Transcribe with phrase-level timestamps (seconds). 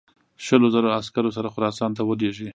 [0.45, 2.49] شلو زرو عسکرو سره خراسان ته ولېږي.